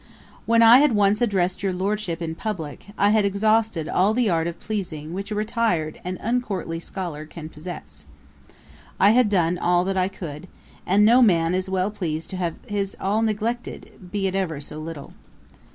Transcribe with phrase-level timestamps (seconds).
[0.47, 4.47] When I had once addressed your Lordship in publick, I had exhausted all the art
[4.47, 8.07] of pleasing which a retired and uncourtly scholar can possess.
[8.99, 10.47] I had done all that I could;
[10.87, 14.79] and no man is well pleased to have his all neglected, be it ever so
[14.79, 15.13] little.